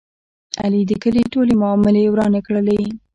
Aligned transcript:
علي 0.61 0.81
د 0.87 0.91
کلي 1.03 1.23
ټولې 1.33 1.53
معاملې 1.61 2.11
ورانې 2.13 2.41
کړلې. 2.47 2.79